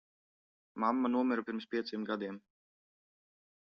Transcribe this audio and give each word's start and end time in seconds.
Mamma 0.83 1.11
nomira 1.15 1.45
pirms 1.49 1.69
pieciem 1.75 2.07
gadiem. 2.11 2.41